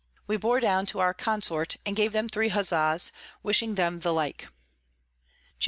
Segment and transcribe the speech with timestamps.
[0.25, 3.11] We bore down to our Consort, and gave them three Huzza's,
[3.43, 4.47] wishing them the like.
[4.47, 4.49] _Jan.